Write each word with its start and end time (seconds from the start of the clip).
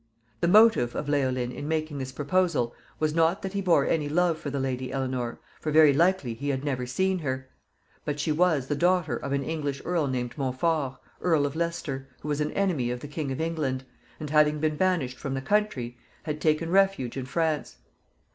The 0.39 0.47
motive 0.47 0.95
of 0.95 1.07
Leolin 1.07 1.51
in 1.51 1.67
making 1.67 1.99
this 1.99 2.11
proposal 2.11 2.73
was 2.99 3.13
not 3.13 3.43
that 3.43 3.53
he 3.53 3.61
bore 3.61 3.85
any 3.85 4.09
love 4.09 4.39
for 4.39 4.49
the 4.49 4.59
Lady 4.59 4.91
Eleanor, 4.91 5.39
for 5.59 5.71
very 5.71 5.93
likely 5.93 6.33
he 6.33 6.49
had 6.49 6.63
never 6.63 6.87
seen 6.87 7.19
her; 7.19 7.51
but 8.03 8.19
she 8.19 8.31
was 8.31 8.65
the 8.65 8.75
daughter 8.75 9.15
of 9.15 9.31
an 9.31 9.43
English 9.43 9.79
earl 9.85 10.07
named 10.07 10.35
Montfort, 10.39 10.93
Earl 11.21 11.45
of 11.45 11.55
Leicester, 11.55 12.09
who 12.21 12.29
was 12.29 12.41
an 12.41 12.51
enemy 12.53 12.89
of 12.89 13.01
the 13.01 13.07
King 13.07 13.31
of 13.31 13.39
England, 13.39 13.83
and, 14.19 14.31
having 14.31 14.57
been 14.59 14.75
banished 14.75 15.19
from 15.19 15.35
the 15.35 15.39
country, 15.39 15.99
had 16.23 16.41
taken 16.41 16.71
refuge 16.71 17.15
in 17.15 17.25
France. 17.27 17.75